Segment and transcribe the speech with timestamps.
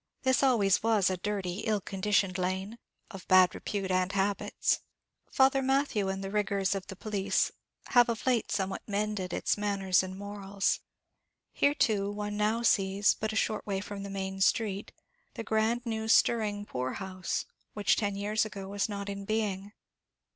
[0.23, 2.79] This always was a dirty, ill conditioned lane,
[3.11, 4.79] of bad repute and habits.
[5.31, 7.51] Father Mathew and the rigour of the police
[7.89, 10.79] have of late somewhat mended its manners and morals.
[11.51, 14.91] Here too one now sees, but a short way from the main street,
[15.35, 19.71] the grand new stirring poor house, which ten years ago was not in being.